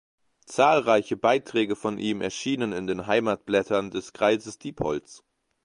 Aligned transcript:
Zahlreiche 0.47 1.15
Beiträge 1.15 1.75
von 1.75 1.99
ihm 1.99 2.21
erschienen 2.21 2.71
in 2.73 2.87
den 2.87 3.05
Heimatblättern 3.05 3.91
des 3.91 4.13
Kreises 4.13 4.57
Diepholz. 4.57 5.23